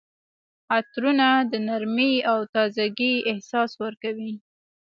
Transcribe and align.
عطرونه 0.75 1.27
د 1.51 1.53
نرمۍ 1.67 2.13
او 2.31 2.39
تازګۍ 2.53 3.15
احساس 3.31 3.71
ورکوي. 3.83 4.33